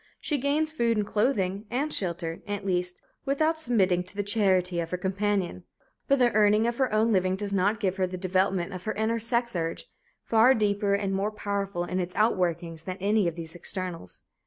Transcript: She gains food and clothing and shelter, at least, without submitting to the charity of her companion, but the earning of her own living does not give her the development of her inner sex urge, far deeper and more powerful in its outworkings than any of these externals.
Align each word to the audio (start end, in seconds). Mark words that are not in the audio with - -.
She 0.19 0.39
gains 0.39 0.71
food 0.73 0.97
and 0.97 1.05
clothing 1.05 1.67
and 1.69 1.93
shelter, 1.93 2.41
at 2.47 2.65
least, 2.65 3.03
without 3.23 3.59
submitting 3.59 4.03
to 4.05 4.15
the 4.15 4.23
charity 4.23 4.79
of 4.79 4.89
her 4.89 4.97
companion, 4.97 5.63
but 6.07 6.17
the 6.17 6.33
earning 6.33 6.65
of 6.65 6.77
her 6.77 6.91
own 6.91 7.13
living 7.13 7.35
does 7.35 7.53
not 7.53 7.79
give 7.79 7.97
her 7.97 8.07
the 8.07 8.17
development 8.17 8.73
of 8.73 8.85
her 8.85 8.93
inner 8.93 9.19
sex 9.19 9.55
urge, 9.55 9.85
far 10.23 10.55
deeper 10.55 10.95
and 10.95 11.13
more 11.13 11.29
powerful 11.31 11.83
in 11.83 11.99
its 11.99 12.15
outworkings 12.15 12.85
than 12.85 12.97
any 12.97 13.27
of 13.27 13.35
these 13.35 13.53
externals. 13.53 14.21